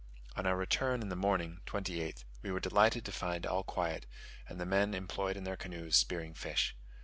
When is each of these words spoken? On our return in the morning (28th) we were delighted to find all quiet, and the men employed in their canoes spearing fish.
On 0.35 0.47
our 0.47 0.57
return 0.57 1.03
in 1.03 1.09
the 1.09 1.15
morning 1.15 1.61
(28th) 1.67 2.23
we 2.41 2.49
were 2.51 2.59
delighted 2.59 3.05
to 3.05 3.11
find 3.11 3.45
all 3.45 3.61
quiet, 3.63 4.07
and 4.49 4.59
the 4.59 4.65
men 4.65 4.95
employed 4.95 5.37
in 5.37 5.43
their 5.43 5.55
canoes 5.55 5.95
spearing 5.95 6.33
fish. 6.33 6.75